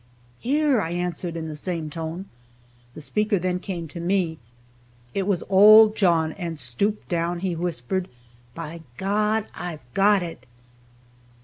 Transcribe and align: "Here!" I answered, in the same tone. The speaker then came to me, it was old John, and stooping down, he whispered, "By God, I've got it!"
"Here!" 0.39 0.81
I 0.81 0.93
answered, 0.93 1.35
in 1.35 1.47
the 1.47 1.55
same 1.55 1.91
tone. 1.91 2.25
The 2.95 3.01
speaker 3.01 3.37
then 3.37 3.59
came 3.59 3.87
to 3.89 3.99
me, 3.99 4.39
it 5.13 5.27
was 5.27 5.43
old 5.47 5.95
John, 5.95 6.31
and 6.31 6.57
stooping 6.57 7.03
down, 7.07 7.41
he 7.41 7.55
whispered, 7.55 8.07
"By 8.55 8.81
God, 8.97 9.47
I've 9.53 9.81
got 9.93 10.23
it!" 10.23 10.47